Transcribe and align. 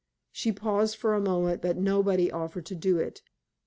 She 0.31 0.51
paused 0.51 1.05
a 1.05 1.19
moment, 1.19 1.61
but 1.61 1.77
nobody 1.77 2.31
offered 2.31 2.65
to 2.65 2.75
do 2.75 2.97
it. 2.97 3.21